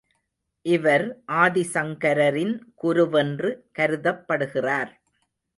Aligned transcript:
இவர் 0.65 1.05
ஆதிசங்கரரின் 1.41 2.55
குருவென்று 2.83 3.51
கருதப்படுகிறார். 3.79 4.91